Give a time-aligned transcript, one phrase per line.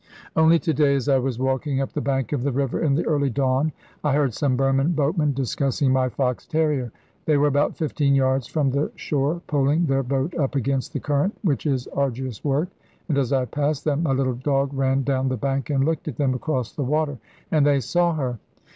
[0.35, 3.05] Only to day, as I was walking up the bank of the river in the
[3.05, 3.71] early dawn,
[4.03, 6.91] I heard some Burman boatmen discussing my fox terrier.
[7.25, 11.37] They were about fifteen yards from the shore, poling their boat up against the current,
[11.43, 12.69] which is arduous work;
[13.09, 16.17] and as I passed them my little dog ran down the bank and looked at
[16.17, 17.19] them across the water,
[17.51, 18.39] and they saw her.